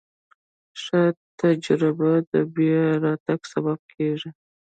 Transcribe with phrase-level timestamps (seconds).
[0.81, 1.01] ښه
[1.39, 4.29] تجربه د بیا راتګ سبب کېږي.